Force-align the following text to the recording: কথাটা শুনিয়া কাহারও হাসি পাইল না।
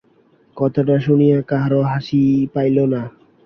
কথাটা 0.57 0.95
শুনিয়া 0.99 1.37
কাহারও 1.49 1.81
হাসি 1.91 2.21
পাইল 2.53 2.77
না। 2.93 3.01